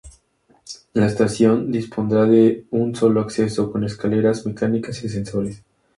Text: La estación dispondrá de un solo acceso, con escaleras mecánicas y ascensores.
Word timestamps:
La 0.95 1.05
estación 1.05 1.71
dispondrá 1.71 2.25
de 2.25 2.65
un 2.71 2.95
solo 2.95 3.21
acceso, 3.21 3.71
con 3.71 3.83
escaleras 3.83 4.47
mecánicas 4.47 5.03
y 5.03 5.05
ascensores. 5.05 5.61